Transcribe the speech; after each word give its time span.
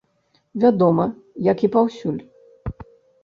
Вядома, 0.63 1.05
як 1.51 1.57
і 1.67 1.69
паўсюль. 1.77 2.17